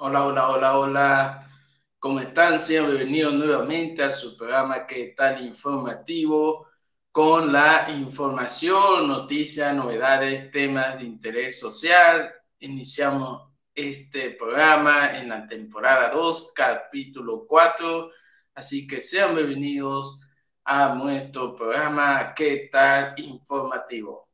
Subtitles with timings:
[0.00, 1.50] Hola, hola, hola, hola.
[1.98, 2.60] ¿Cómo están?
[2.60, 6.68] Sean bienvenidos nuevamente a su programa que tal informativo
[7.10, 12.32] con la información, noticias, novedades, temas de interés social.
[12.60, 18.12] Iniciamos este programa en la temporada 2, capítulo 4.
[18.54, 20.24] Así que sean bienvenidos
[20.64, 24.27] a nuestro programa ¿Qué tal informativo?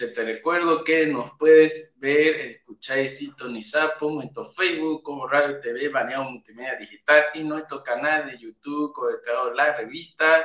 [0.00, 5.60] Eh, hacerte recuerdo que nos puedes ver, escuchar y sintonizar por nuestro Facebook como Radio
[5.60, 10.44] TV Baneado Multimedia Digital y nuestro canal de YouTube conectado La Revista.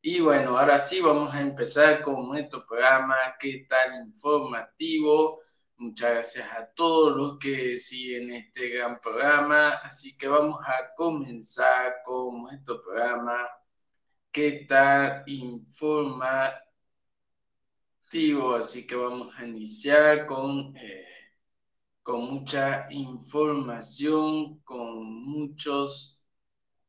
[0.00, 5.40] Y bueno, ahora sí vamos a empezar con nuestro programa, ¿qué tal informativo?
[5.76, 9.70] Muchas gracias a todos los que siguen este gran programa.
[9.82, 13.48] Así que vamos a comenzar con nuestro programa
[14.30, 16.67] qué tal informativo.
[18.10, 21.04] Así que vamos a iniciar con, eh,
[22.02, 26.22] con mucha información, con muchos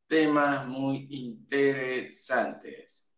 [0.08, 3.14] temas muy interesantes.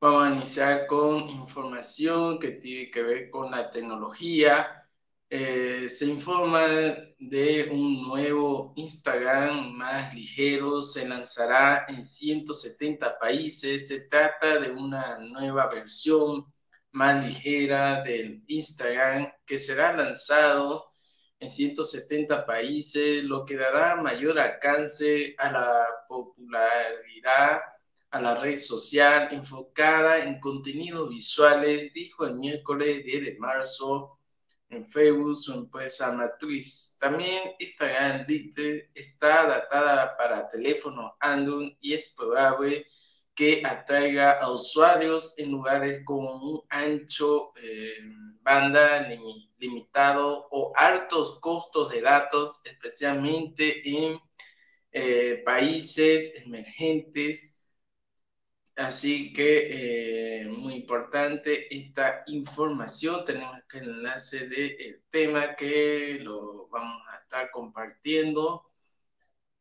[0.00, 4.88] Vamos a iniciar con información que tiene que ver con la tecnología.
[5.30, 6.66] Eh, se informa
[7.18, 13.86] de un nuevo Instagram más ligero, se lanzará en 170 países.
[13.86, 16.52] Se trata de una nueva versión
[16.90, 20.90] más ligera del Instagram que será lanzado
[21.38, 27.60] en 170 países, lo que dará mayor alcance a la popularidad
[28.12, 34.18] a la red social enfocada en contenidos visuales, dijo el miércoles 10 de marzo
[34.68, 36.98] en Facebook su empresa matriz.
[37.00, 38.60] También esta gran lista
[38.94, 42.86] está datada para teléfonos Android y es probable
[43.34, 47.94] que atraiga a usuarios en lugares con un ancho eh,
[48.42, 49.08] banda
[49.56, 54.20] limitado o altos costos de datos, especialmente en
[54.92, 57.51] eh, países emergentes
[58.76, 63.24] Así que eh, muy importante esta información.
[63.24, 68.64] Tenemos el enlace del tema que lo vamos a estar compartiendo.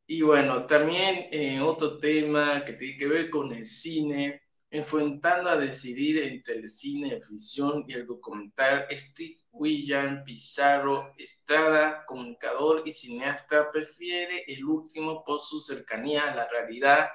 [0.07, 5.57] Y bueno, también eh, otro tema que tiene que ver con el cine, enfrentando a
[5.57, 12.91] decidir entre el cine de ficción y el documental, Steve William Pizarro Estrada, comunicador y
[12.91, 17.09] cineasta, prefiere el último por su cercanía a la realidad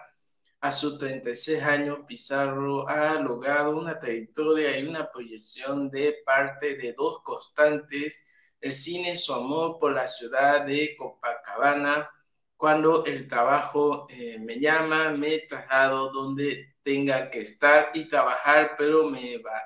[0.60, 6.92] a sus 36 años, Pizarro ha logrado una trayectoria y una proyección de parte de
[6.94, 8.28] dos constantes,
[8.60, 12.10] el cine, su amor por la ciudad de Copacabana.
[12.56, 19.10] Cuando el trabajo eh, me llama, me traslado donde tenga que estar y trabajar, pero,
[19.10, 19.60] me va,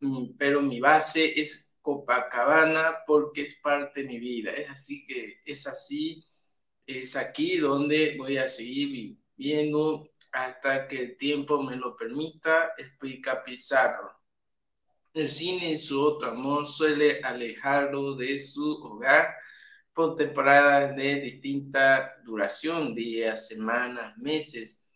[0.00, 4.52] mm, pero mi base es Copacabana porque es parte de mi vida.
[4.52, 6.24] Es así que es así,
[6.86, 13.44] es aquí donde voy a seguir viviendo hasta que el tiempo me lo permita, explica
[13.44, 14.10] Pizarro.
[15.14, 19.28] El cine y su otro amor suele alejarlo de su hogar
[19.92, 24.88] por temporadas de distinta duración, días, semanas, meses.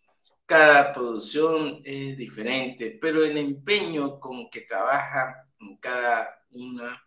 [0.44, 7.00] Cada producción es diferente, pero el empeño con que trabaja en cada una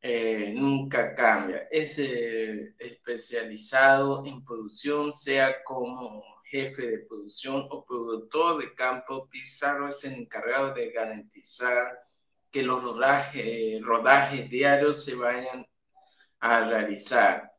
[0.00, 1.66] eh, nunca cambia.
[1.68, 9.88] Es eh, especializado en producción, sea como jefe de producción o productor de campo, Pizarro
[9.88, 12.00] es el encargado de garantizar
[12.50, 15.66] que los rodajes, rodajes diarios se vayan
[16.40, 17.52] a realizar.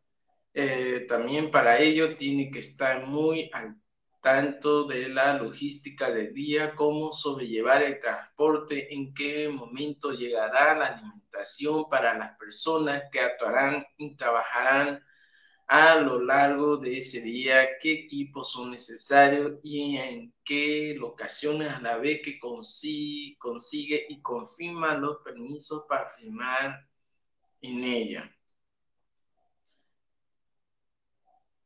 [0.54, 3.76] Eh, también para ello tiene que estar muy al
[4.22, 10.88] tanto de la logística del día, cómo sobrellevar el transporte, en qué momento llegará la
[10.88, 15.02] alimentación para las personas que actuarán y trabajarán
[15.68, 21.82] a lo largo de ese día qué equipos son necesarios y en qué locaciones a
[21.82, 26.88] la vez que consigue, consigue y confirma los permisos para firmar
[27.62, 28.34] en ella.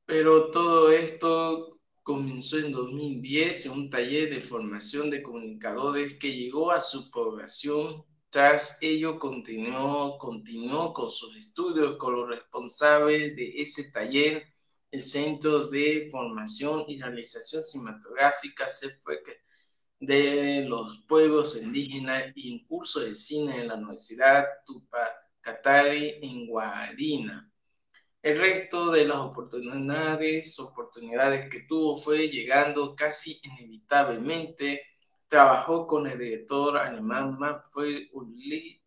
[0.05, 6.71] Pero todo esto comenzó en 2010 en un taller de formación de comunicadores que llegó
[6.71, 8.03] a su población.
[8.31, 14.47] Tras ello continuó, continuó con sus estudios con los responsables de ese taller,
[14.89, 18.67] el Centro de Formación y Realización Cinematográfica
[19.99, 27.51] de los Pueblos Indígenas y en curso de cine en la Universidad Tupacatari en Guarina.
[28.21, 34.83] El resto de las oportunidades, oportunidades que tuvo fue llegando casi inevitablemente.
[35.31, 38.83] Trabajó con el director alemán Manfred Ulrich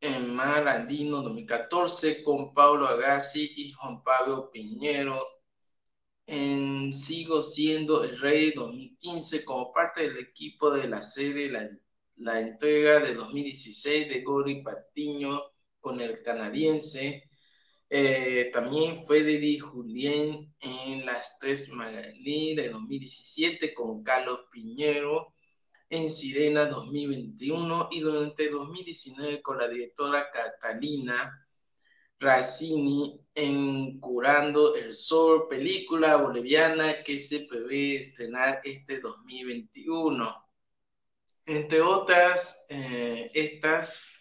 [0.00, 5.24] en Mar Andino 2014 con Pablo Agassi y Juan Pablo Piñero
[6.26, 11.70] en Sigo siendo el rey 2015 como parte del equipo de la serie la,
[12.16, 15.42] la entrega de 2016 de Gori Patiño
[15.78, 17.29] con el canadiense
[17.92, 25.34] eh, también fue de Julien en Las Tres Magalí de 2017 con Carlos Piñero
[25.88, 31.36] en Sirena 2021 y durante 2019 con la directora Catalina
[32.20, 40.48] Razzini en Curando el Sol, película boliviana que se prevé estrenar este 2021.
[41.46, 44.19] Entre otras, eh, estas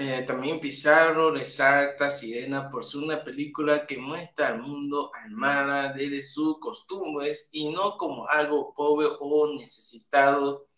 [0.00, 6.22] eh, también Pizarro resalta Sirena por ser una película que muestra al mundo Almara desde
[6.22, 10.68] sus costumbres y no como algo pobre o necesitado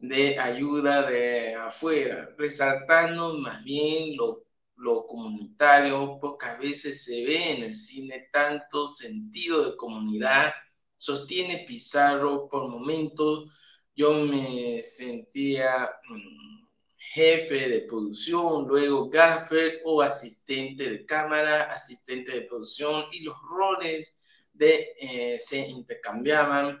[0.00, 4.44] de ayuda de afuera, resaltando más bien lo,
[4.76, 6.18] lo comunitario.
[6.20, 10.52] Pocas veces se ve en el cine tanto sentido de comunidad.
[10.96, 13.48] Sostiene Pizarro por momentos.
[13.94, 15.88] Yo me sentía...
[16.08, 16.69] Mm,
[17.12, 24.16] jefe de producción, luego gaffer o asistente de cámara, asistente de producción y los roles
[24.52, 26.80] de, eh, se intercambiaban.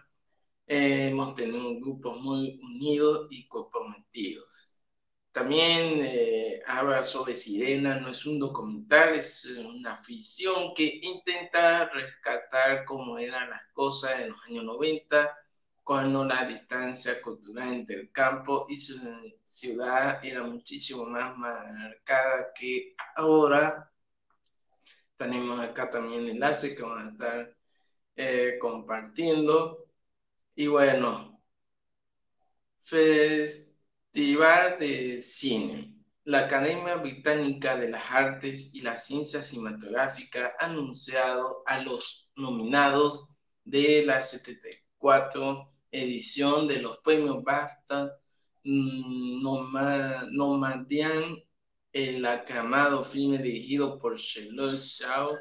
[0.66, 4.78] Eh, hemos tenido grupos muy unidos y comprometidos.
[5.32, 12.84] También eh, habla sobre Sirena, no es un documental, es una ficción que intenta rescatar
[12.84, 15.36] cómo eran las cosas en los años 90
[15.90, 18.96] cuando la distancia cultural entre el campo y su
[19.44, 23.90] ciudad era muchísimo más marcada que ahora.
[25.16, 27.56] Tenemos acá también enlace que van a estar
[28.14, 29.88] eh, compartiendo.
[30.54, 31.42] Y bueno,
[32.78, 35.96] Festival de Cine.
[36.22, 43.34] La Academia Británica de las Artes y las Ciencias Cinematográficas ha anunciado a los nominados
[43.64, 48.12] de la 74 edición de los premios BAFTA,
[48.64, 49.42] mm,
[50.32, 51.36] Nomadían,
[51.92, 55.36] el aclamado filme dirigido por Charlotte Shaw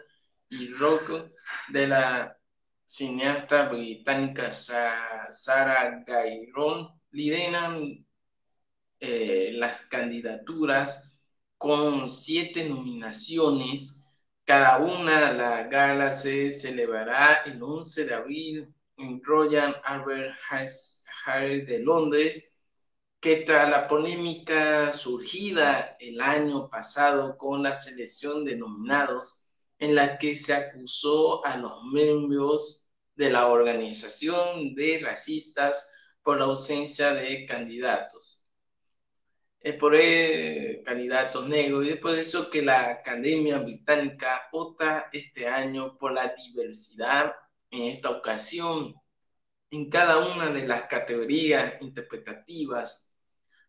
[0.50, 1.30] y Rocco
[1.70, 2.38] de la
[2.84, 8.06] cineasta británica Sarah Gayron, lideran
[9.00, 11.20] eh, las candidaturas
[11.58, 14.06] con siete nominaciones.
[14.46, 20.36] Cada una, la gala se celebrará el 11 de abril en Royal Albert
[21.26, 22.58] Hall de Londres,
[23.20, 29.46] que tras la polémica surgida el año pasado con la selección de nominados,
[29.80, 36.46] en la que se acusó a los miembros de la organización de racistas por la
[36.46, 38.48] ausencia de candidatos.
[39.62, 45.48] Es por el, candidatos negros y es por eso que la Academia Británica vota este
[45.48, 47.34] año por la diversidad
[47.72, 48.96] en esta ocasión,
[49.72, 53.14] en cada una de las categorías interpretativas,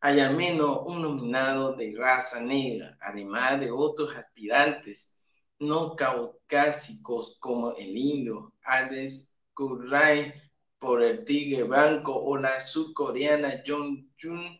[0.00, 5.18] hay al menos un nominado de raza negra, además de otros aspirantes
[5.58, 10.32] no caucásicos como el indio Ades Kurrai
[10.78, 14.58] por el tigre blanco o la surcoreana Jung Jun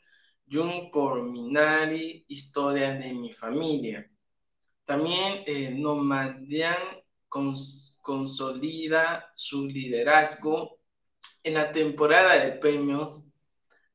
[0.50, 4.10] Jung por Minari, Historia de mi familia.
[4.84, 6.76] También eh, Nomadian
[8.00, 10.78] consolida su liderazgo
[11.42, 13.26] en la temporada de premios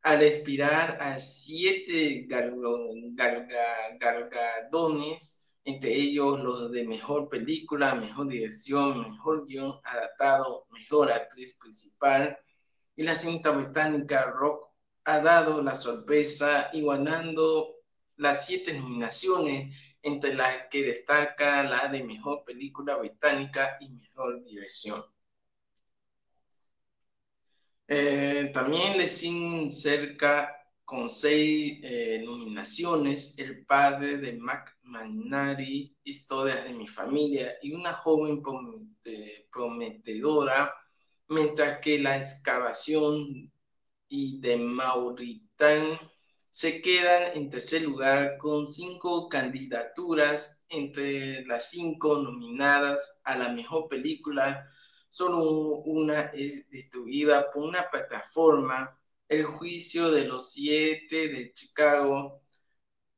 [0.02, 2.28] al aspirar a siete
[4.00, 12.38] galardones, entre ellos los de mejor película, mejor dirección, mejor guion adaptado, mejor actriz principal.
[12.96, 14.70] Y la cinta británica Rock
[15.06, 17.76] ha dado la sorpresa igualando
[18.18, 25.04] las siete nominaciones entre las que destaca la de mejor película británica y mejor dirección.
[27.88, 36.64] Eh, también le siguen cerca con seis eh, nominaciones, El padre de Mac Manari, Historias
[36.66, 38.44] de mi familia y una joven
[39.52, 40.72] prometedora,
[41.30, 43.52] mientras que La excavación
[44.08, 45.98] y de Mauritán
[46.56, 53.90] se quedan en tercer lugar con cinco candidaturas entre las cinco nominadas a la mejor
[53.90, 54.66] película.
[55.10, 58.98] Solo una es distribuida por una plataforma,
[59.28, 62.42] El juicio de los siete de Chicago,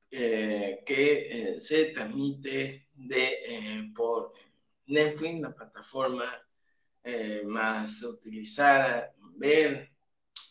[0.09, 4.33] eh, que eh, se transmite de, eh, por
[4.87, 6.25] Netflix, la plataforma
[7.45, 9.91] más utilizada en ver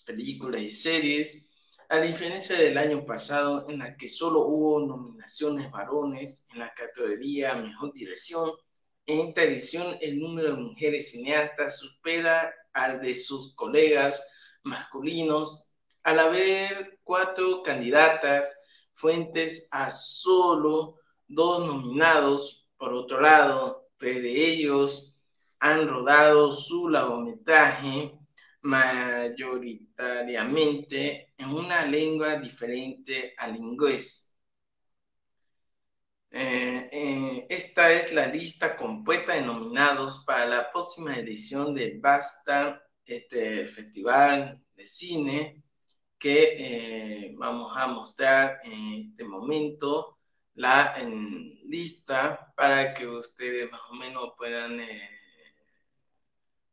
[0.07, 1.46] películas y series
[1.89, 7.55] a diferencia del año pasado en la que solo hubo nominaciones varones en la categoría
[7.55, 8.53] Mejor Dirección,
[9.07, 14.33] en esta edición el número de mujeres cineastas supera al de sus colegas
[14.65, 20.97] masculinos al haber cuatro candidatas fuentes a solo
[21.29, 22.69] dos nominados.
[22.77, 25.21] Por otro lado, tres de ellos
[25.61, 28.19] han rodado su largometraje
[28.63, 34.27] mayoritariamente en una lengua diferente al inglés.
[36.31, 42.83] Eh, eh, esta es la lista completa de nominados para la próxima edición de Basta,
[43.05, 45.63] este festival de cine
[46.19, 50.19] que eh, vamos a mostrar en este momento
[50.55, 50.97] la
[51.65, 54.81] lista para que ustedes más o menos puedan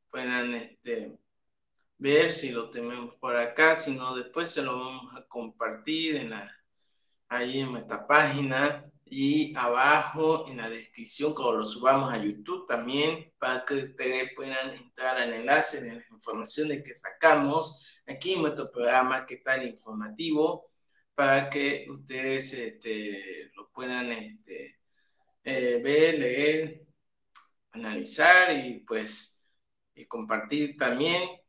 [0.10, 1.18] puedan este,
[2.04, 6.32] ver si lo tenemos por acá, si no después se lo vamos a compartir en
[6.32, 6.54] la,
[7.30, 13.32] ahí en nuestra página y abajo en la descripción cuando lo subamos a YouTube también
[13.40, 18.70] para que ustedes puedan entrar al enlace de las informaciones que sacamos aquí en nuestro
[18.70, 20.72] programa que tal informativo
[21.16, 24.78] para que ustedes este, lo puedan este,
[25.46, 26.86] eh, ver, leer,
[27.72, 29.42] analizar y pues
[29.96, 31.43] y compartir también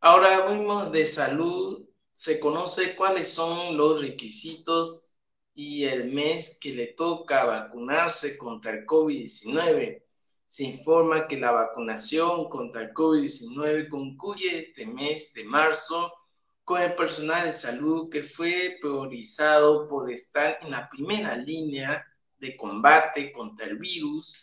[0.00, 5.12] Ahora mismo de salud se conoce cuáles son los requisitos
[5.54, 10.04] y el mes que le toca vacunarse contra el COVID-19.
[10.46, 16.14] Se informa que la vacunación contra el COVID-19 concluye este mes de marzo
[16.62, 22.06] con el personal de salud que fue priorizado por estar en la primera línea
[22.38, 24.40] de combate contra el virus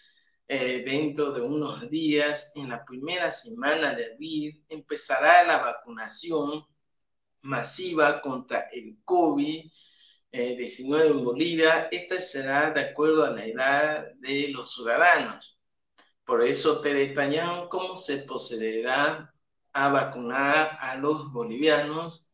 [0.47, 6.65] eh, dentro de unos días, en la primera semana de abril, empezará la vacunación
[7.41, 9.71] masiva contra el COVID-19
[11.11, 11.87] en Bolivia.
[11.91, 15.57] Esta será de acuerdo a la edad de los ciudadanos.
[16.25, 19.33] Por eso te detallaron cómo se procederá
[19.73, 22.29] a vacunar a los bolivianos.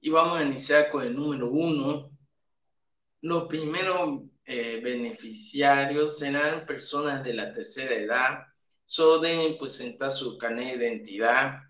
[0.00, 2.10] Y vamos a iniciar con el número uno.
[3.22, 8.46] Los primeros eh, beneficiarios serán personas de la tercera edad,
[8.84, 11.60] solo deben presentar su carnet de identidad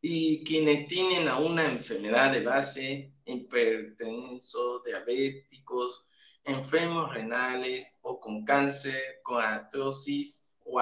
[0.00, 6.06] y quienes tienen a una enfermedad de base, hipertensos, diabéticos,
[6.44, 10.78] enfermos renales o con cáncer, con artrosis o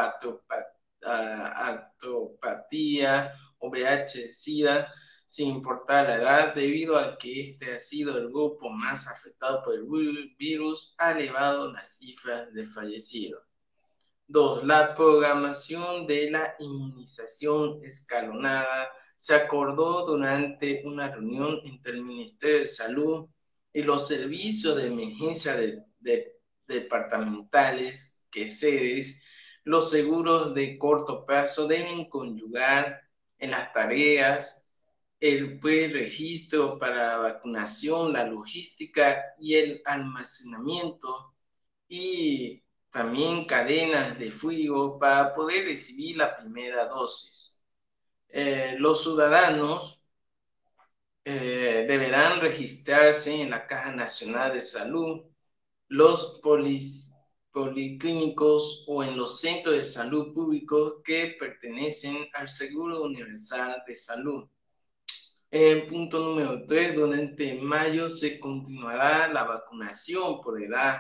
[2.37, 4.93] atropatía o VIH-Sida,
[5.27, 9.75] sin importar la edad, debido a que este ha sido el grupo más afectado por
[9.75, 9.85] el
[10.39, 13.43] virus, ha elevado las cifras de fallecidos.
[14.29, 22.61] Dos, la programación de la inmunización escalonada se acordó durante una reunión entre el Ministerio
[22.61, 23.29] de Salud
[23.73, 25.57] y los servicios de emergencia
[26.67, 29.23] departamentales que sedes,
[29.65, 33.01] los seguros de corto plazo deben conyugar
[33.39, 34.66] en las tareas
[35.29, 41.35] el pues, registro para la vacunación, la logística y el almacenamiento
[41.89, 47.61] y también cadenas de fuego para poder recibir la primera dosis.
[48.29, 50.05] Eh, los ciudadanos
[51.25, 55.23] eh, deberán registrarse en la Caja Nacional de Salud,
[55.89, 56.41] los
[57.53, 64.49] policlínicos o en los centros de salud públicos que pertenecen al Seguro Universal de Salud
[65.57, 70.99] en punto número 3, durante mayo se continuará la vacunación por edad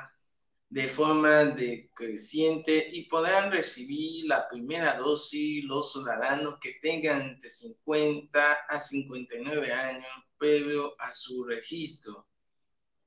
[0.68, 8.52] de forma decreciente y podrán recibir la primera dosis los ciudadanos que tengan entre 50
[8.68, 12.26] a 59 años previo a su registro.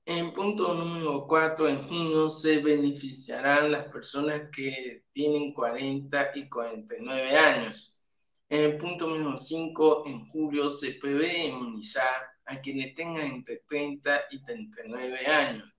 [0.06, 7.38] En punto número 4, en junio se beneficiarán las personas que tienen 40 y 49
[7.38, 7.99] años.
[8.50, 14.22] En el punto número 5, en julio se prevé inmunizar a quienes tengan entre 30
[14.32, 15.72] y 39 años.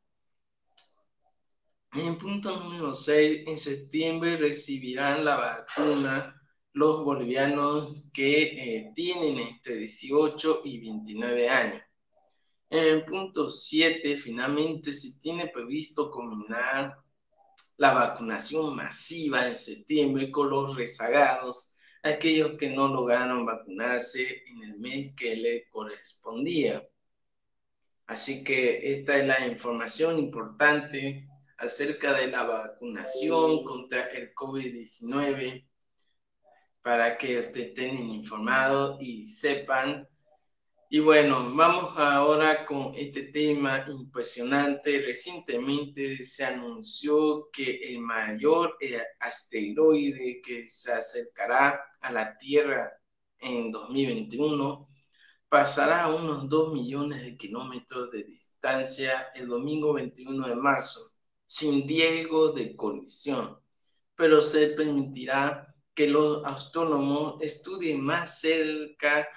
[1.92, 6.40] En el punto número 6, en septiembre recibirán la vacuna
[6.72, 11.82] los bolivianos que eh, tienen entre 18 y 29 años.
[12.70, 16.96] En el punto 7, finalmente, se tiene previsto combinar
[17.78, 24.78] la vacunación masiva en septiembre con los rezagados, aquellos que no lograron vacunarse en el
[24.78, 26.86] mes que le correspondía.
[28.06, 35.66] Así que esta es la información importante acerca de la vacunación contra el COVID-19
[36.82, 40.08] para que estén informados y sepan
[40.92, 45.00] y bueno, vamos ahora con este tema impresionante.
[45.06, 52.90] Recientemente se anunció que el mayor eh, asteroide que se acercará a la Tierra
[53.38, 54.88] en 2021
[55.48, 61.00] pasará a unos 2 millones de kilómetros de distancia el domingo 21 de marzo,
[61.46, 63.60] sin riesgo de colisión,
[64.16, 69.28] pero se permitirá que los astrónomos estudien más cerca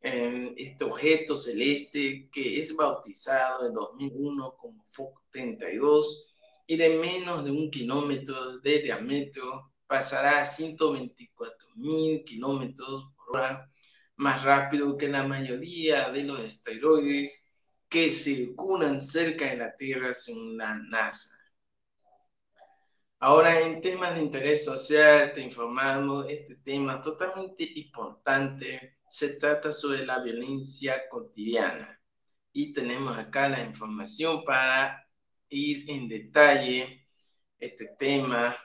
[0.00, 6.34] este objeto celeste que es bautizado en 2001 como FOC 32
[6.66, 13.70] y de menos de un kilómetro de diámetro pasará a 124 mil kilómetros por hora
[14.16, 17.50] más rápido que la mayoría de los asteroides
[17.88, 21.37] que circulan cerca de la Tierra según la NASA.
[23.20, 30.04] Ahora, en temas de interés social, te informamos este tema totalmente importante se trata sobre
[30.06, 32.00] la violencia cotidiana.
[32.52, 35.06] Y tenemos acá la información para
[35.48, 37.06] ir en detalle
[37.58, 38.56] este tema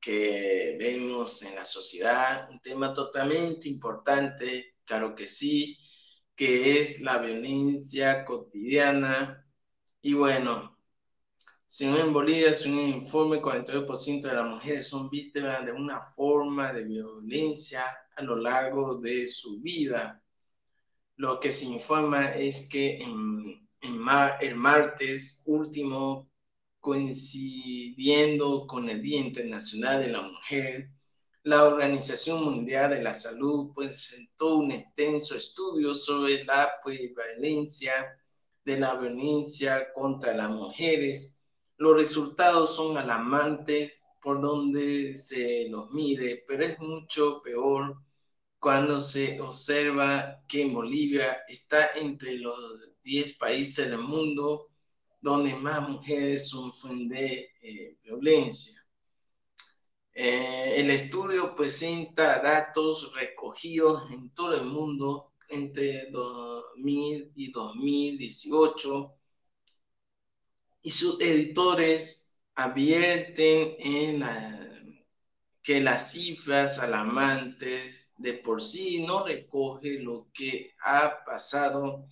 [0.00, 5.78] que vemos en la sociedad, un tema totalmente importante, claro que sí,
[6.36, 9.46] que es la violencia cotidiana.
[10.02, 10.73] Y bueno,
[11.66, 16.72] según en Bolivia, según un informe, 42% de las mujeres son víctimas de una forma
[16.72, 17.84] de violencia
[18.16, 20.22] a lo largo de su vida.
[21.16, 26.30] Lo que se informa es que el martes último,
[26.80, 30.90] coincidiendo con el Día Internacional de la Mujer,
[31.44, 37.92] la Organización Mundial de la Salud presentó un extenso estudio sobre la prevalencia
[38.64, 41.33] de la violencia contra las mujeres.
[41.76, 47.96] Los resultados son alarmantes por donde se los mide, pero es mucho peor
[48.58, 52.56] cuando se observa que Bolivia está entre los
[53.02, 54.70] 10 países del mundo
[55.20, 58.82] donde más mujeres sufren de eh, violencia.
[60.12, 69.14] Eh, el estudio presenta datos recogidos en todo el mundo entre 2000 y 2018
[70.84, 75.04] y sus editores advierten en
[75.62, 82.06] que las cifras alarmantes de por sí no recoge lo que ha pasado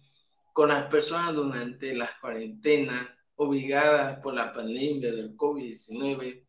[0.54, 6.42] con las personas durante las cuarentenas obligadas por la pandemia del COVID-19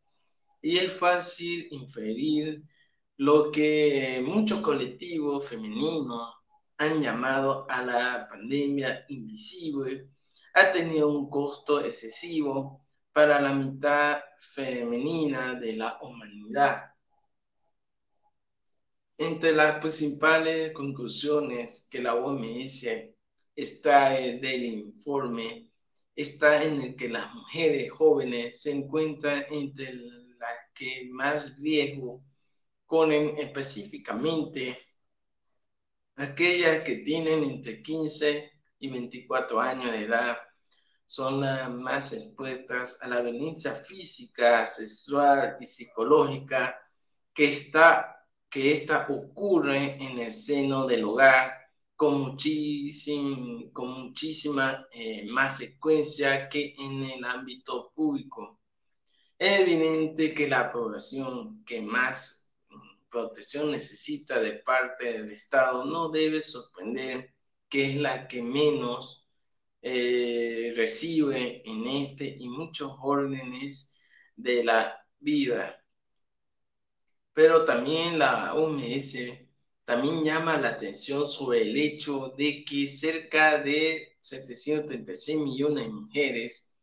[0.62, 2.64] y es fácil inferir
[3.18, 6.34] lo que muchos colectivos femeninos
[6.78, 10.08] han llamado a la pandemia invisible
[10.54, 16.94] ha tenido un costo excesivo para la mitad femenina de la humanidad.
[19.18, 22.86] Entre las principales conclusiones que la OMS
[23.56, 25.70] extrae del informe
[26.16, 32.24] está en el que las mujeres jóvenes se encuentran entre las que más riesgo
[32.88, 34.78] ponen específicamente.
[36.16, 38.53] Aquellas que tienen entre 15
[38.84, 40.38] y 24 años de edad
[41.06, 46.78] son las más expuestas a la violencia física, sexual y psicológica
[47.34, 48.10] que está
[48.50, 51.54] que esta ocurre en el seno del hogar
[51.96, 52.38] con,
[53.72, 58.60] con muchísima eh, más frecuencia que en el ámbito público.
[59.40, 62.50] Es evidente que la población que más
[63.10, 67.33] protección necesita de parte del Estado no debe sorprender
[67.74, 69.28] que es la que menos
[69.82, 73.98] eh, recibe en este y muchos órdenes
[74.38, 75.84] de la vida.
[77.34, 79.50] Pero también la OMS
[79.86, 86.74] También llama la atención sobre el hecho de que cerca de 736 millones de mujeres,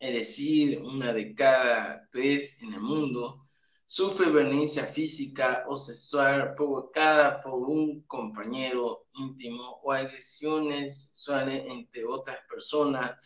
[0.00, 3.47] es decir, una de cada tres en el mundo,
[3.88, 12.38] sufre violencia física o sexual provocada por un compañero íntimo o agresiones sexuales entre otras
[12.50, 13.16] personas.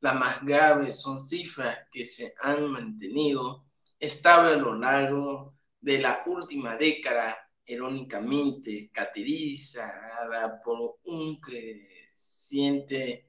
[0.00, 3.64] Las más graves son cifras que se han mantenido
[3.98, 13.26] estables a lo largo de la última década, irónicamente caracterizada por un creciente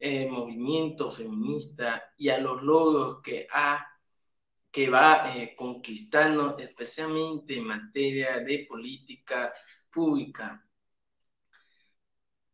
[0.00, 3.93] eh, movimiento feminista y a los logros que ha
[4.74, 9.52] que va eh, conquistando especialmente en materia de política
[9.88, 10.66] pública.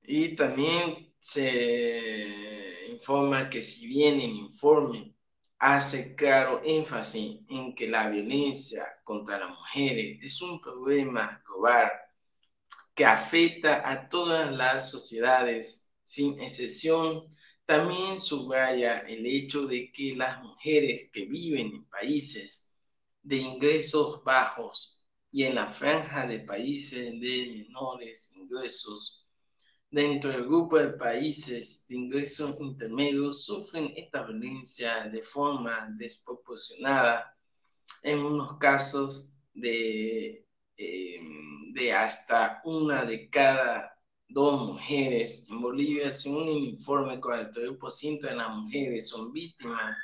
[0.02, 5.14] Y también se informa que si bien el informe
[5.58, 11.90] hace claro énfasis en que la violencia contra las mujeres es un problema global
[12.94, 17.34] que afecta a todas las sociedades sin excepción,
[17.70, 22.74] también subraya el hecho de que las mujeres que viven en países
[23.22, 29.28] de ingresos bajos y en la franja de países de menores ingresos
[29.88, 37.38] dentro del grupo de países de ingresos intermedios sufren esta violencia de forma desproporcionada,
[38.02, 40.44] en unos casos de,
[40.76, 43.96] em, de hasta una de cada
[44.30, 45.48] dos mujeres.
[45.50, 49.96] En Bolivia, según el informe, 42% de las mujeres son víctimas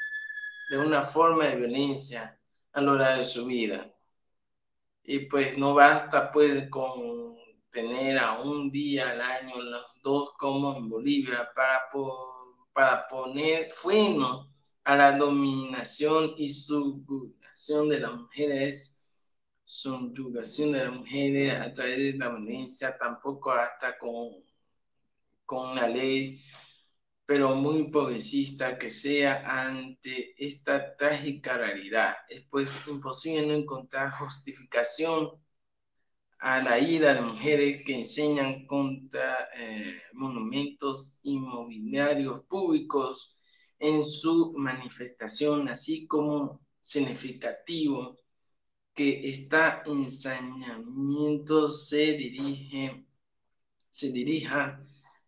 [0.70, 2.38] de una forma de violencia
[2.72, 3.92] a lo largo de su vida.
[5.04, 7.36] Y pues no basta pues con
[7.70, 11.82] tener a un día al año los dos como en Bolivia para,
[12.72, 14.50] para poner freno
[14.84, 19.05] a la dominación y subjugación de las mujeres,
[19.66, 24.44] subyugación de las mujeres a través de la violencia, tampoco hasta con,
[25.44, 26.40] con una ley,
[27.26, 32.16] pero muy progresista que sea ante esta trágica realidad.
[32.28, 35.32] Es pues imposible no encontrar justificación
[36.38, 43.36] a la ira de mujeres que enseñan contra eh, monumentos inmobiliarios públicos
[43.80, 48.16] en su manifestación, así como significativo
[48.96, 53.06] que esta ensañamiento se dirige,
[53.90, 54.82] se dirija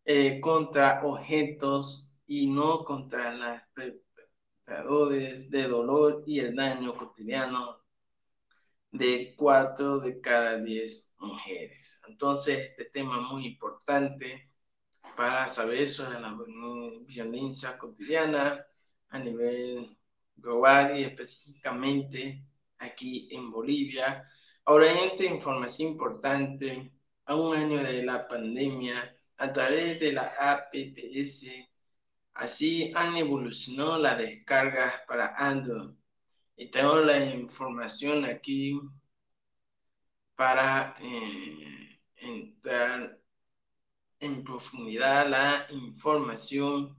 [0.07, 7.83] eh, contra objetos y no contra los perpetradores de dolor y el daño cotidiano
[8.90, 12.00] de cuatro de cada diez mujeres.
[12.09, 14.50] Entonces, este tema muy importante
[15.14, 16.35] para saber sobre la
[17.07, 18.64] violencia cotidiana
[19.11, 19.94] a nivel
[20.37, 22.47] global y específicamente
[22.79, 24.29] aquí en Bolivia.
[24.64, 26.93] Ahora, esta información importante,
[27.27, 31.69] a un año de la pandemia, a través de la APPS,
[32.35, 35.91] así han evolucionado las descargas para Android
[36.57, 38.81] y tengo la información aquí
[40.35, 43.19] para eh, entrar
[44.21, 46.97] en profundidad la información,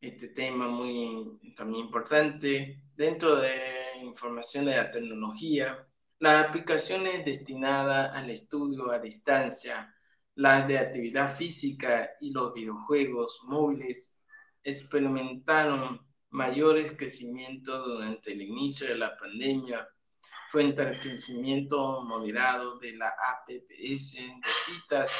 [0.00, 2.82] este tema muy también importante.
[2.94, 5.86] Dentro de información de la tecnología,
[6.18, 9.94] las aplicaciones destinadas al estudio a distancia,
[10.36, 14.24] las de actividad física y los videojuegos móviles
[14.62, 19.88] experimentaron mayores crecimientos durante el inicio de la pandemia.
[20.50, 25.12] Frente al crecimiento moderado de la APPS de citas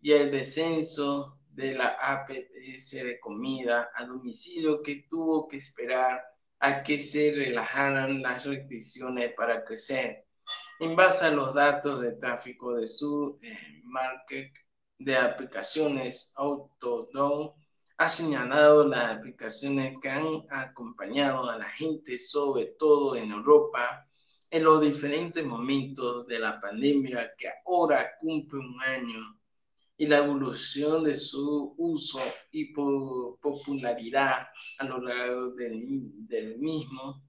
[0.00, 6.29] y el descenso de la APPS de comida a domicilio que tuvo que esperar
[6.60, 10.26] a que se relajaran las restricciones para crecer.
[10.78, 14.52] En base a los datos de tráfico de su eh, market
[14.98, 17.52] de aplicaciones Autodown,
[17.96, 24.06] ha señalado las aplicaciones que han acompañado a la gente, sobre todo en Europa,
[24.50, 29.39] en los diferentes momentos de la pandemia que ahora cumple un año
[30.00, 34.46] y la evolución de su uso y popularidad
[34.78, 37.22] a lo largo del, mismo.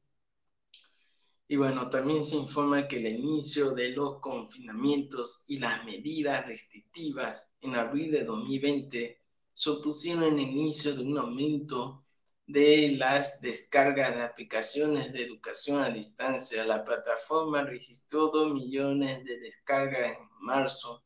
[1.49, 7.51] Y bueno, también se informa que el inicio de los confinamientos y las medidas restrictivas
[7.59, 9.19] en abril de 2020
[9.53, 12.01] supusieron el inicio de un aumento
[12.47, 16.63] de las descargas de aplicaciones de educación a distancia.
[16.63, 21.03] La plataforma registró 2 millones de descargas en marzo,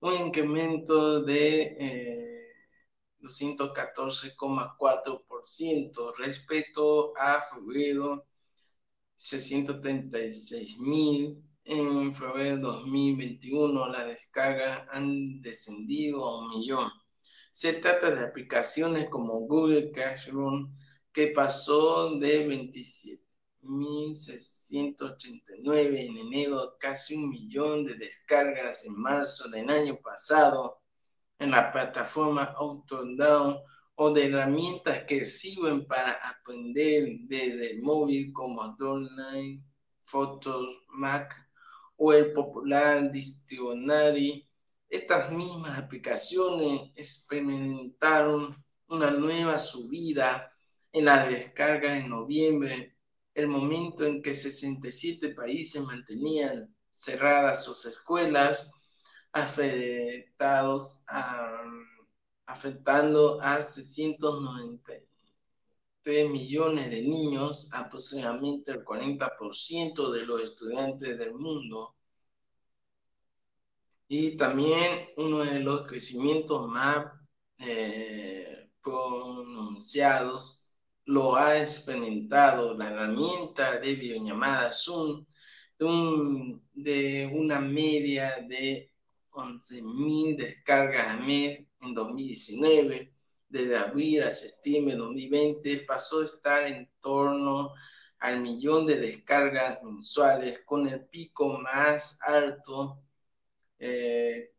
[0.00, 2.52] un incremento de eh,
[3.20, 8.26] 214,4% respecto a febrero,
[9.16, 16.90] 636 mil en febrero de 2021 las descargas han descendido a un millón.
[17.52, 20.74] Se trata de aplicaciones como Google Classroom,
[21.12, 22.46] que pasó de
[23.62, 30.80] 27.689 en enero casi un millón de descargas en marzo del año pasado
[31.38, 33.58] en la plataforma Autodown
[33.94, 39.62] o de herramientas que sirven para aprender desde el móvil como Online,
[40.02, 41.34] Photos, Mac
[41.96, 44.46] o el popular Dictionary.
[44.88, 50.52] Estas mismas aplicaciones experimentaron una nueva subida
[50.92, 52.96] en la descarga en noviembre,
[53.38, 58.72] el momento en que 67 países mantenían cerradas sus escuelas,
[59.32, 61.04] afectados
[62.46, 71.94] afectando a 693 millones de niños, aproximadamente el 40% de los estudiantes del mundo.
[74.08, 77.06] Y también uno de los crecimientos más
[77.58, 80.67] eh, pronunciados
[81.08, 85.24] lo ha experimentado la herramienta de videollamada Zoom
[85.78, 88.92] de, una media de
[89.30, 93.10] 11.000 descargas al mes en 2019.
[93.48, 97.72] Desde abril a septiembre de 2020 pasó a estar en torno
[98.18, 103.00] al millón de descargas mensuales con el pico más alto
[103.78, 104.52] eh,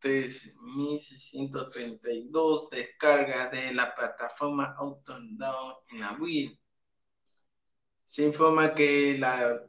[0.00, 6.58] 1323.632 descargas de la plataforma Autodown en abril.
[8.04, 9.60] Se informa que la,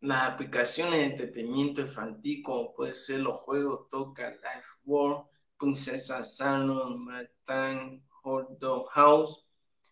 [0.00, 5.26] las aplicaciones de entretenimiento infantil, como puede ser los juegos Toca Life World,
[5.58, 9.46] Princesa Sano, Martin, Hot Dog House,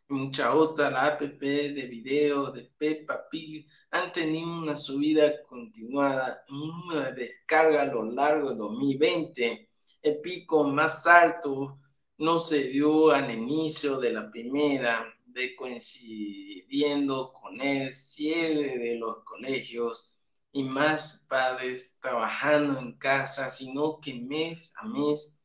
[0.08, 6.68] mucha otra, la app de video de Peppa Pig han tenido una subida continuada, un
[6.68, 9.68] número de descargas a lo largo de 2020.
[10.04, 11.78] El pico más alto
[12.18, 19.24] no se dio al inicio de la primera, de coincidiendo con el cierre de los
[19.24, 20.14] colegios
[20.52, 25.42] y más padres trabajando en casa, sino que mes a mes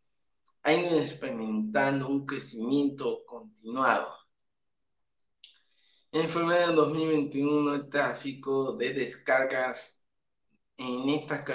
[0.64, 4.14] han ido experimentando un crecimiento continuado.
[6.12, 10.04] En febrero de 2021, el tráfico de descargas
[10.76, 11.46] en esta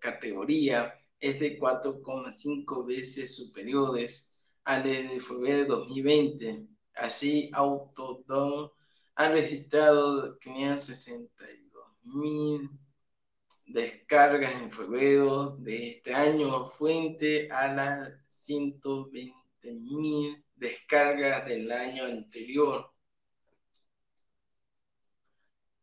[0.00, 6.66] categoría es de 4,5 veces superiores al de febrero de 2020.
[6.94, 8.70] Así, Autodom
[9.16, 12.70] ha registrado 562 mil
[13.66, 22.90] descargas en febrero de este año, frente a las 120 mil descargas del año anterior.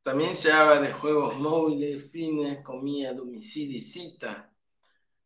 [0.03, 4.50] También se habla de juegos móviles, fines, comida, domicilio y cita.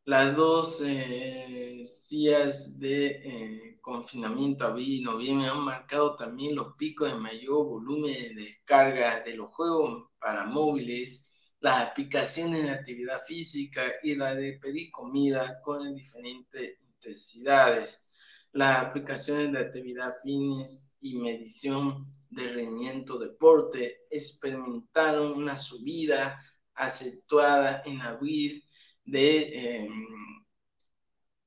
[0.05, 7.11] Las dos eh, días de eh, confinamiento abril y noviembre han marcado también los picos
[7.11, 13.81] de mayor volumen de descargas de los juegos para móviles, las aplicaciones de actividad física
[14.03, 18.07] y la de pedir comida con diferentes intensidades.
[18.51, 26.39] Las aplicaciones de actividad fines y medición de rendimiento deporte experimentaron una subida
[26.75, 28.64] acentuada en abril
[29.05, 29.89] de eh,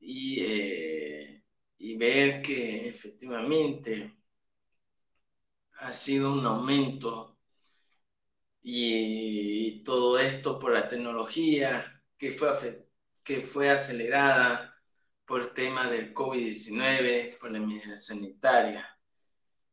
[0.00, 1.44] y, eh,
[1.78, 4.16] y ver que efectivamente
[5.80, 7.38] ha sido un aumento
[8.62, 12.88] y todo esto por la tecnología que fue,
[13.24, 14.74] que fue acelerada
[15.24, 18.86] por el tema del COVID-19, por la medida sanitaria.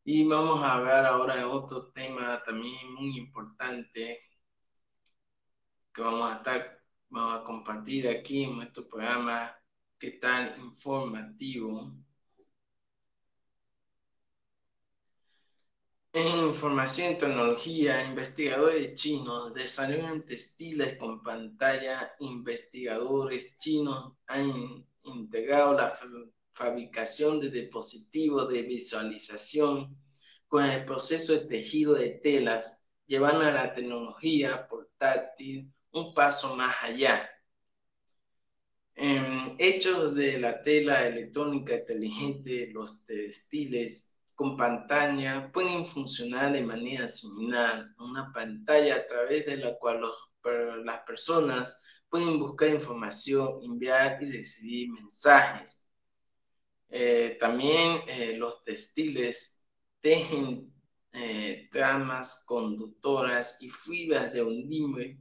[0.04, 4.22] Y vamos a ver ahora otro tema también muy importante
[5.94, 6.77] que vamos a estar,
[7.10, 9.56] vamos a compartir aquí en nuestro programa
[9.98, 11.94] que tan informativo.
[16.14, 22.16] En información y tecnología, investigadores chinos desarrollan textiles con pantalla.
[22.20, 25.94] Investigadores chinos han integrado la
[26.52, 29.96] fabricación de dispositivos de visualización
[30.48, 36.76] con el proceso de tejido de telas, llevando a la tecnología portátil un paso más
[36.82, 37.30] allá.
[39.60, 47.88] hechos de la tela electrónica inteligente, los textiles con pantalla pueden funcionar de manera similar.
[47.98, 50.02] Una pantalla a través de la cual
[50.86, 55.88] las personas pueden buscar información, enviar y recibir mensajes.
[56.90, 59.64] Eh, también eh, los textiles
[60.00, 60.74] tejen
[61.12, 65.20] eh, tramas conductoras y fibras de undimbre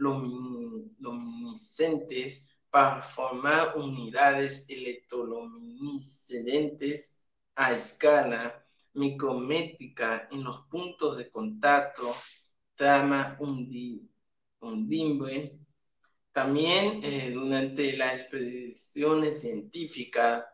[0.00, 7.22] luminiscentes para formar unidades electroluminiscentes
[7.54, 12.14] a escala micrométrica en los puntos de contacto,
[12.74, 13.36] trama
[14.60, 15.58] undimbre.
[16.32, 20.44] También eh, durante las expediciones científicas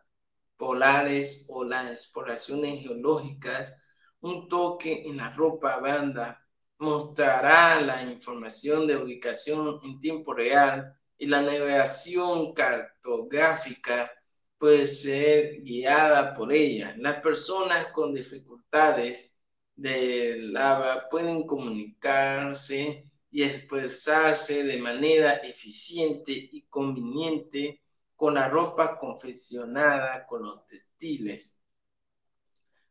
[0.56, 3.76] polares o las exploraciones geológicas,
[4.20, 6.45] un toque en la ropa banda
[6.78, 14.10] mostrará la información de ubicación en tiempo real y la navegación cartográfica
[14.58, 16.94] puede ser guiada por ella.
[16.98, 19.38] Las personas con dificultades
[19.74, 27.82] de lava pueden comunicarse y expresarse de manera eficiente y conveniente
[28.14, 31.60] con la ropa confeccionada con los textiles.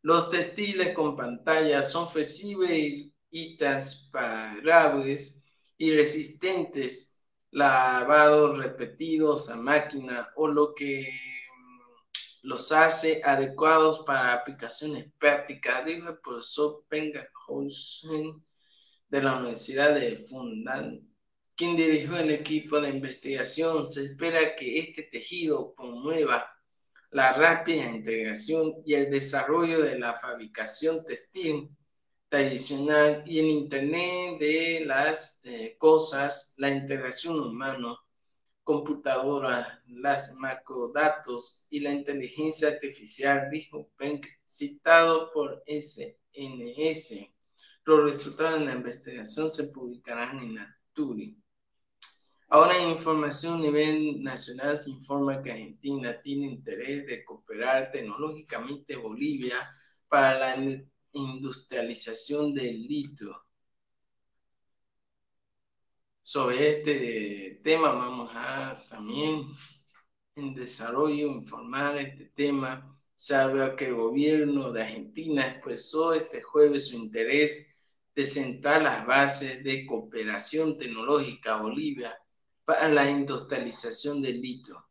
[0.03, 3.14] Los textiles con pantalla son flexibles y
[3.57, 5.43] transparables
[5.77, 7.21] y resistentes,
[7.51, 11.09] lavados repetidos a máquina o lo que
[12.43, 18.43] los hace adecuados para aplicaciones prácticas, dijo el profesor Penghausen
[19.09, 21.01] de la Universidad de Fundan,
[21.55, 23.86] quien dirigió el equipo de investigación.
[23.88, 26.49] Se espera que este tejido promueva
[27.11, 31.69] la rápida integración y el desarrollo de la fabricación textil
[32.36, 37.97] tradicional y el Internet de las eh, cosas, la integración humana
[38.61, 47.29] computadora, las macrodatos y la inteligencia artificial, dijo Penck, citado por SNS.
[47.86, 51.41] Los resultados de la investigación se publicarán en Naturi.
[52.49, 58.97] Ahora en información a nivel nacional se informa que Argentina tiene interés de cooperar tecnológicamente
[58.97, 59.55] Bolivia
[60.09, 60.86] para la
[61.16, 63.45] industrialización del litio
[66.26, 69.43] sobre este tema vamos a también
[70.36, 72.99] en desarrollo informar este tema.
[73.16, 77.76] Sabe que el gobierno de Argentina expresó este jueves su interés
[78.16, 82.18] de sentar las bases de cooperación tecnológica Bolivia
[82.66, 84.84] para la industrialización del litio.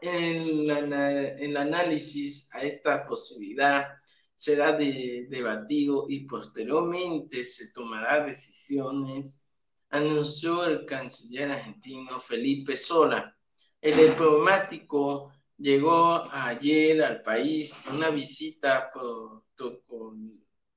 [0.00, 4.01] En el análisis a esta posibilidad
[4.42, 9.46] será debatido y posteriormente se tomará decisiones
[9.90, 13.36] anunció el canciller argentino Felipe Sola.
[13.80, 18.90] El diplomático llegó ayer al país una visita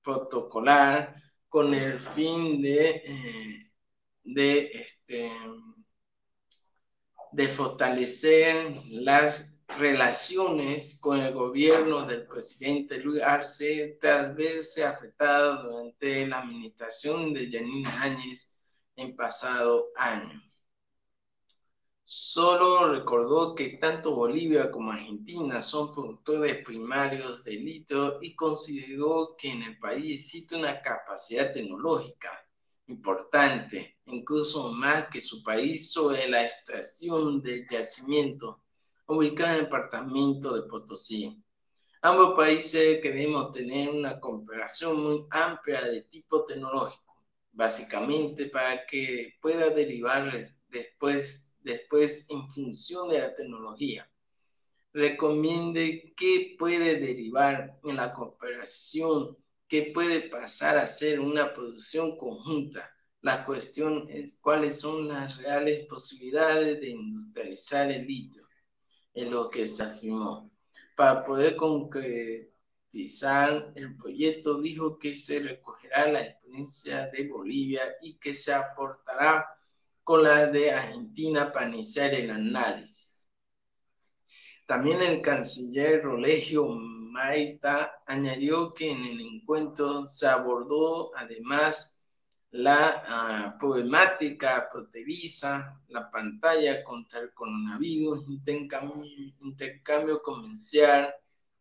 [0.04, 1.16] protocolar
[1.50, 3.72] con el fin de, eh,
[4.26, 5.32] de, este,
[7.32, 16.28] de fortalecer las relaciones con el gobierno del presidente Luis Arce tras verse afectado durante
[16.28, 18.56] la administración de Yanina Áñez
[18.96, 20.42] en pasado año.
[22.08, 29.52] Solo recordó que tanto Bolivia como Argentina son productores primarios de litio y consideró que
[29.52, 32.48] en el país existe una capacidad tecnológica
[32.88, 38.65] importante, incluso más que su país, sobre la extracción del yacimiento
[39.08, 41.42] ubicado en el departamento de Potosí.
[42.02, 47.04] Ambos países queremos tener una cooperación muy amplia de tipo tecnológico
[47.52, 50.30] básicamente para que pueda derivar
[50.68, 54.10] después después en función de la tecnología.
[54.94, 59.36] Recomiende qué puede derivar en la cooperación,
[59.68, 62.90] qué puede pasar a ser una producción conjunta.
[63.22, 68.45] La cuestión es cuáles son las reales posibilidades de industrializar el litio,
[69.16, 70.52] en lo que se afirmó.
[70.96, 78.34] Para poder concretizar el proyecto, dijo que se recogerá la experiencia de Bolivia y que
[78.34, 79.48] se aportará
[80.04, 83.28] con la de Argentina para iniciar el análisis.
[84.68, 91.95] También el canciller Rolegio Maita añadió que en el encuentro se abordó además
[92.56, 99.04] la ah, problemática fronteriza, la pantalla contra el coronavirus, intercambio,
[99.42, 101.14] intercambio comercial,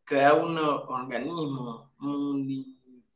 [0.04, 1.92] crear un organismo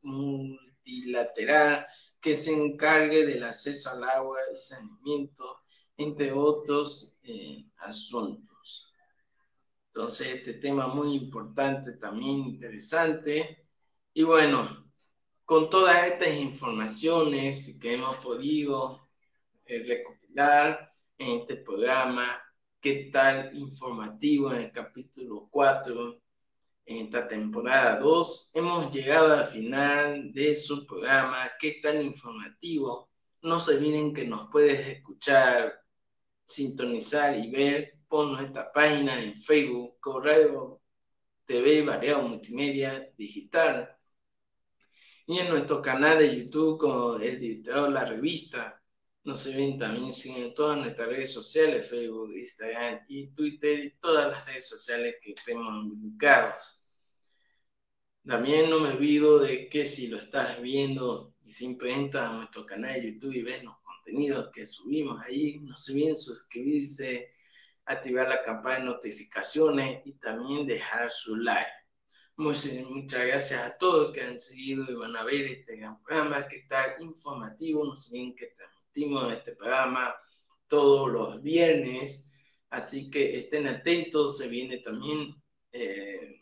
[0.01, 1.85] multilateral
[2.19, 5.61] que se encargue del acceso al agua y saneamiento,
[5.95, 8.93] entre otros eh, asuntos.
[9.87, 13.65] Entonces, este tema muy importante, también interesante.
[14.13, 14.78] Y bueno,
[15.49, 19.09] con todas estas informaciones que hemos podido
[19.65, 22.39] eh, recopilar en este programa,
[22.79, 26.21] qué tal informativo en el capítulo 4
[26.85, 28.51] en esta temporada 2.
[28.53, 31.49] Hemos llegado al final de su programa.
[31.59, 33.09] Qué tan informativo.
[33.41, 35.81] No se olviden que nos puedes escuchar,
[36.45, 40.79] sintonizar y ver por nuestra página en Facebook, Correo
[41.47, 43.98] TV Variado Multimedia Digital.
[45.29, 48.81] Y en nuestro canal de YouTube con el dictador La Revista.
[49.25, 54.29] No se ven también en todas nuestras redes sociales, Facebook, Instagram y Twitter y todas
[54.31, 56.83] las redes sociales que estemos ubicados.
[58.25, 62.65] También no me olvido de que si lo estás viendo y siempre entras a nuestro
[62.65, 67.33] canal de YouTube y ves los contenidos que subimos ahí, no se olviden suscribirse,
[67.85, 71.78] activar la campana de notificaciones y también dejar su like.
[72.39, 76.47] Muchas, muchas gracias a todos que han seguido y van a ver este gran programa
[76.47, 77.83] que está informativo.
[77.83, 80.15] No se olviden que transmitimos este programa
[80.69, 82.31] todos los viernes,
[82.69, 84.37] así que estén atentos.
[84.37, 85.35] Se viene también
[85.73, 86.39] eh,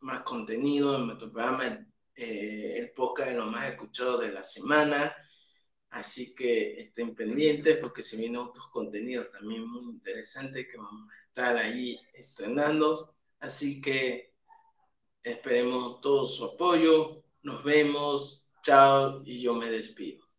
[0.00, 5.16] más contenido en nuestro programa, eh, el podcast de lo más escuchado de la semana.
[5.88, 11.26] Así que estén pendientes porque se vienen otros contenidos también muy interesantes que vamos a
[11.28, 13.16] estar ahí estrenando.
[13.38, 14.29] Así que
[15.22, 17.22] esperemos todo su apoyo.
[17.42, 18.46] Nos vemos.
[18.62, 20.29] Chao y yo me despido.